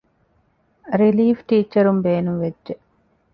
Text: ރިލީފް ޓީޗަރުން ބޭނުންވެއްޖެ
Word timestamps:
ރިލީފް 0.99 1.43
ޓީޗަރުން 1.49 2.01
ބޭނުންވެއްޖެ 2.05 2.73